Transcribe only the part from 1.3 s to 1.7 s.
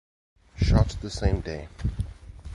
day.